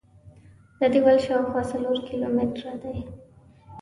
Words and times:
دا 0.79 0.85
دیوال 0.93 1.17
شاوخوا 1.25 1.61
څلور 1.71 1.97
کیلومتره 2.09 2.73
دی. 2.83 2.95